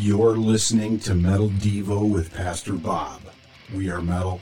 You're 0.00 0.38
listening 0.38 0.98
to 1.00 1.14
Metal 1.14 1.50
Devo 1.50 2.10
with 2.10 2.32
Pastor 2.32 2.72
Bob. 2.72 3.20
We 3.74 3.90
are 3.90 4.00
metal, 4.00 4.40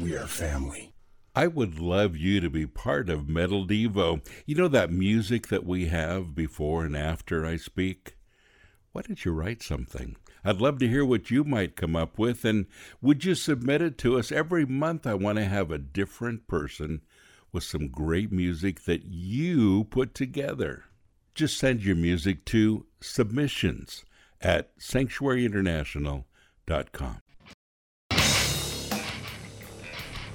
we 0.00 0.14
are 0.14 0.28
family. 0.28 0.92
I 1.34 1.48
would 1.48 1.80
love 1.80 2.16
you 2.16 2.40
to 2.40 2.48
be 2.48 2.68
part 2.68 3.10
of 3.10 3.28
Metal 3.28 3.66
Devo. 3.66 4.24
You 4.46 4.54
know 4.54 4.68
that 4.68 4.92
music 4.92 5.48
that 5.48 5.66
we 5.66 5.86
have 5.86 6.36
before 6.36 6.84
and 6.84 6.96
after 6.96 7.44
I 7.44 7.56
speak? 7.56 8.14
Why 8.92 9.02
don't 9.02 9.24
you 9.24 9.32
write 9.32 9.60
something? 9.60 10.14
I'd 10.44 10.60
love 10.60 10.78
to 10.78 10.88
hear 10.88 11.04
what 11.04 11.32
you 11.32 11.42
might 11.42 11.74
come 11.74 11.96
up 11.96 12.16
with, 12.16 12.44
and 12.44 12.66
would 13.00 13.24
you 13.24 13.34
submit 13.34 13.82
it 13.82 13.98
to 13.98 14.16
us? 14.20 14.30
Every 14.30 14.64
month, 14.64 15.04
I 15.04 15.14
want 15.14 15.38
to 15.38 15.44
have 15.46 15.72
a 15.72 15.78
different 15.78 16.46
person 16.46 17.00
with 17.50 17.64
some 17.64 17.88
great 17.88 18.30
music 18.30 18.84
that 18.84 19.02
you 19.06 19.82
put 19.82 20.14
together. 20.14 20.84
Just 21.34 21.58
send 21.58 21.82
your 21.82 21.96
music 21.96 22.44
to 22.44 22.86
submissions 23.00 24.04
at 24.42 24.76
sanctuaryinternational.com. 24.78 27.18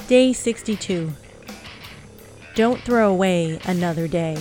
Day 0.07 0.33
62. 0.33 1.13
Don't 2.55 2.81
throw 2.81 3.11
away 3.11 3.59
another 3.65 4.07
day. 4.07 4.37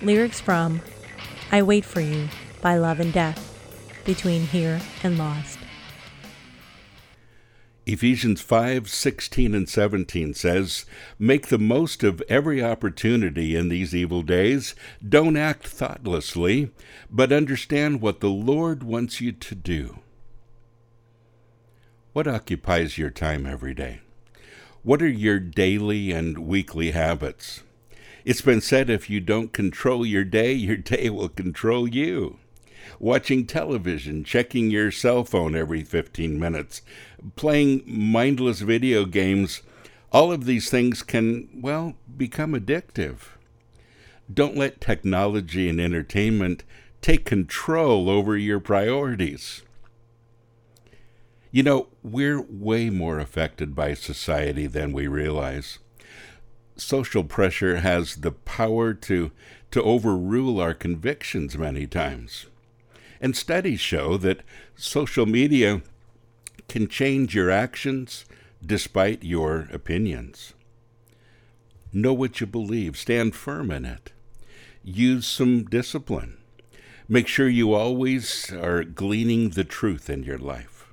Lyrics 0.00 0.40
from 0.40 0.80
I 1.50 1.62
Wait 1.62 1.84
for 1.84 2.00
You 2.00 2.28
by 2.60 2.76
Love 2.76 3.00
and 3.00 3.12
Death, 3.12 4.00
Between 4.04 4.42
Here 4.42 4.80
and 5.02 5.18
Lost. 5.18 5.58
Ephesians 7.90 8.42
5 8.42 8.90
16 8.90 9.54
and 9.54 9.66
17 9.66 10.34
says, 10.34 10.84
Make 11.18 11.46
the 11.46 11.58
most 11.58 12.04
of 12.04 12.22
every 12.28 12.62
opportunity 12.62 13.56
in 13.56 13.70
these 13.70 13.94
evil 13.94 14.20
days. 14.20 14.74
Don't 15.08 15.38
act 15.38 15.66
thoughtlessly, 15.66 16.70
but 17.10 17.32
understand 17.32 18.02
what 18.02 18.20
the 18.20 18.28
Lord 18.28 18.82
wants 18.82 19.22
you 19.22 19.32
to 19.32 19.54
do. 19.54 20.00
What 22.12 22.28
occupies 22.28 22.98
your 22.98 23.08
time 23.08 23.46
every 23.46 23.72
day? 23.72 24.00
What 24.82 25.00
are 25.00 25.08
your 25.08 25.40
daily 25.40 26.12
and 26.12 26.40
weekly 26.40 26.90
habits? 26.90 27.62
It's 28.22 28.42
been 28.42 28.60
said 28.60 28.90
if 28.90 29.08
you 29.08 29.20
don't 29.20 29.54
control 29.54 30.04
your 30.04 30.24
day, 30.24 30.52
your 30.52 30.76
day 30.76 31.08
will 31.08 31.30
control 31.30 31.88
you 31.88 32.38
watching 32.98 33.46
television, 33.46 34.24
checking 34.24 34.70
your 34.70 34.90
cell 34.90 35.24
phone 35.24 35.54
every 35.54 35.82
15 35.82 36.38
minutes, 36.38 36.82
playing 37.36 37.82
mindless 37.86 38.60
video 38.60 39.04
games, 39.04 39.62
all 40.12 40.32
of 40.32 40.44
these 40.44 40.70
things 40.70 41.02
can, 41.02 41.48
well, 41.54 41.94
become 42.16 42.52
addictive. 42.52 43.18
Don't 44.32 44.56
let 44.56 44.80
technology 44.80 45.68
and 45.68 45.80
entertainment 45.80 46.64
take 47.00 47.24
control 47.24 48.10
over 48.10 48.36
your 48.36 48.60
priorities. 48.60 49.62
You 51.50 51.62
know, 51.62 51.88
we're 52.02 52.42
way 52.42 52.90
more 52.90 53.18
affected 53.18 53.74
by 53.74 53.94
society 53.94 54.66
than 54.66 54.92
we 54.92 55.06
realize. 55.06 55.78
Social 56.76 57.24
pressure 57.24 57.78
has 57.78 58.16
the 58.16 58.32
power 58.32 58.92
to, 58.94 59.30
to 59.70 59.82
overrule 59.82 60.60
our 60.60 60.74
convictions 60.74 61.56
many 61.56 61.86
times. 61.86 62.46
And 63.20 63.36
studies 63.36 63.80
show 63.80 64.16
that 64.18 64.42
social 64.76 65.26
media 65.26 65.82
can 66.68 66.86
change 66.88 67.34
your 67.34 67.50
actions 67.50 68.24
despite 68.64 69.24
your 69.24 69.68
opinions. 69.72 70.54
Know 71.92 72.12
what 72.12 72.40
you 72.40 72.46
believe, 72.46 72.96
stand 72.96 73.34
firm 73.34 73.70
in 73.70 73.84
it. 73.84 74.12
Use 74.84 75.26
some 75.26 75.64
discipline. 75.64 76.38
Make 77.08 77.26
sure 77.26 77.48
you 77.48 77.72
always 77.72 78.52
are 78.52 78.84
gleaning 78.84 79.50
the 79.50 79.64
truth 79.64 80.10
in 80.10 80.22
your 80.22 80.38
life. 80.38 80.92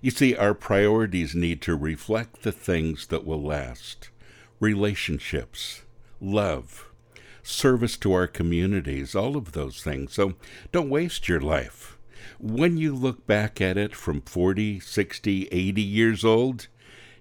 You 0.00 0.10
see, 0.10 0.34
our 0.34 0.54
priorities 0.54 1.34
need 1.34 1.60
to 1.62 1.76
reflect 1.76 2.42
the 2.42 2.52
things 2.52 3.06
that 3.08 3.26
will 3.26 3.42
last 3.42 4.08
relationships, 4.58 5.82
love, 6.20 6.91
service 7.42 7.96
to 7.98 8.12
our 8.12 8.26
communities, 8.26 9.14
all 9.14 9.36
of 9.36 9.52
those 9.52 9.82
things. 9.82 10.14
So 10.14 10.34
don't 10.70 10.90
waste 10.90 11.28
your 11.28 11.40
life. 11.40 11.98
When 12.38 12.76
you 12.76 12.94
look 12.94 13.26
back 13.26 13.60
at 13.60 13.76
it 13.76 13.94
from 13.94 14.20
40, 14.22 14.80
60, 14.80 15.48
80 15.50 15.82
years 15.82 16.24
old, 16.24 16.68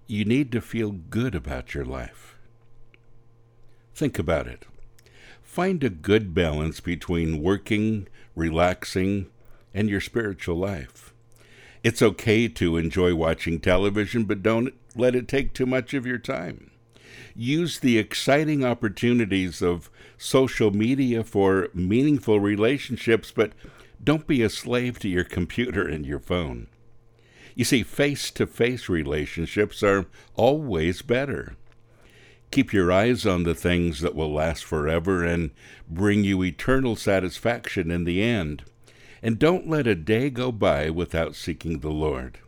you 0.08 0.26
need 0.26 0.52
to 0.52 0.62
feel 0.62 0.92
good 0.92 1.36
about 1.36 1.74
your 1.74 1.86
life. 1.86 2.36
Think 3.94 4.20
about 4.20 4.48
it. 4.48 4.66
Find 5.42 5.84
a 5.84 5.90
good 5.90 6.34
balance 6.34 6.80
between 6.80 7.42
working, 7.42 8.08
relaxing, 8.36 9.28
and 9.74 9.90
your 9.90 10.02
spiritual 10.02 10.56
life. 10.56 11.14
It's 11.84 12.02
okay 12.02 12.48
to 12.48 12.78
enjoy 12.78 13.16
watching 13.16 13.60
television, 13.60 14.26
but 14.26 14.44
don't 14.44 14.74
let 14.96 15.16
it 15.16 15.28
take 15.28 15.54
too 15.54 15.66
much 15.66 15.94
of 15.94 16.06
your 16.06 16.20
time 16.20 16.71
use 17.36 17.80
the 17.80 17.98
exciting 17.98 18.64
opportunities 18.64 19.62
of 19.62 19.90
social 20.18 20.72
media 20.72 21.24
for 21.24 21.70
meaningful 21.74 22.40
relationships, 22.40 23.32
but 23.32 23.54
don't 24.04 24.28
be 24.28 24.42
a 24.42 24.50
slave 24.50 25.00
to 25.00 25.10
your 25.10 25.24
computer 25.24 25.88
and 25.88 26.06
your 26.06 26.20
phone. 26.20 26.68
You 27.56 27.66
see, 27.66 27.84
face 27.84 28.32
to 28.32 28.48
face 28.48 28.88
relationships 28.90 29.84
are 29.84 30.06
always 30.36 31.02
better. 31.02 31.56
Keep 32.52 32.74
your 32.74 32.92
eyes 32.92 33.26
on 33.26 33.44
the 33.44 33.56
things 33.56 34.02
that 34.02 34.16
will 34.16 34.34
last 34.34 34.66
forever 34.66 35.24
and 35.24 35.52
bring 35.90 36.24
you 36.24 36.44
eternal 36.44 36.96
satisfaction 36.96 37.92
in 37.92 38.04
the 38.04 38.22
end. 38.22 38.64
And 39.24 39.40
don't 39.40 39.70
let 39.70 39.88
a 39.88 39.96
day 39.96 40.30
go 40.30 40.52
by 40.52 40.90
without 40.90 41.36
seeking 41.36 41.80
the 41.80 41.92
Lord. 41.92 42.40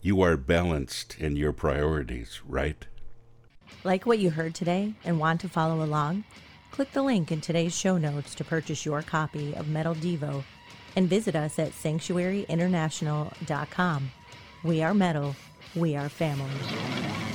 You 0.00 0.20
are 0.22 0.36
balanced 0.36 1.16
in 1.18 1.36
your 1.36 1.52
priorities, 1.52 2.40
right? 2.46 2.86
Like 3.84 4.06
what 4.06 4.18
you 4.18 4.30
heard 4.30 4.54
today 4.54 4.94
and 5.04 5.18
want 5.18 5.42
to 5.42 5.48
follow 5.48 5.84
along? 5.84 6.24
Click 6.70 6.92
the 6.92 7.02
link 7.02 7.32
in 7.32 7.40
today's 7.40 7.76
show 7.76 7.98
notes 7.98 8.34
to 8.34 8.44
purchase 8.44 8.84
your 8.84 9.00
copy 9.02 9.54
of 9.54 9.68
Metal 9.68 9.94
Devo 9.94 10.42
and 10.94 11.08
visit 11.08 11.34
us 11.36 11.58
at 11.58 11.72
sanctuaryinternational.com. 11.72 14.10
We 14.64 14.82
are 14.82 14.94
metal, 14.94 15.36
we 15.74 15.94
are 15.96 16.08
family. 16.08 17.25